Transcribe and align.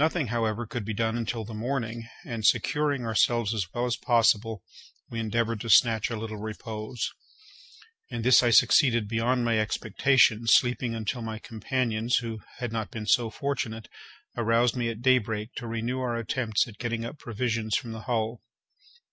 Nothing, 0.00 0.26
however, 0.26 0.66
could 0.66 0.84
be 0.84 0.92
done 0.94 1.16
until 1.16 1.44
the 1.44 1.54
morning, 1.54 2.08
and, 2.24 2.44
securing 2.44 3.04
ourselves 3.04 3.54
as 3.54 3.72
well 3.72 3.86
as 3.86 3.96
possible, 3.96 4.64
we 5.08 5.20
endeavoured 5.20 5.60
to 5.60 5.70
snatch 5.70 6.10
a 6.10 6.16
little 6.16 6.38
repose. 6.38 7.12
In 8.08 8.22
this 8.22 8.42
I 8.42 8.50
succeeded 8.50 9.06
beyond 9.06 9.44
my 9.44 9.60
expectations, 9.60 10.52
sleeping 10.54 10.96
until 10.96 11.22
my 11.22 11.38
companions, 11.38 12.16
who 12.16 12.40
had 12.58 12.72
not 12.72 12.90
been 12.90 13.06
so 13.06 13.30
fortunate, 13.30 13.86
aroused 14.36 14.74
me 14.74 14.88
at 14.88 15.02
daybreak 15.02 15.54
to 15.58 15.68
renew 15.68 16.00
our 16.00 16.16
attempts 16.16 16.66
at 16.66 16.78
getting 16.78 17.04
up 17.04 17.20
provisions 17.20 17.76
from 17.76 17.92
the 17.92 18.00
hull. 18.10 18.42